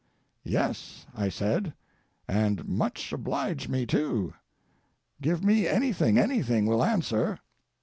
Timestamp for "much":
2.67-3.13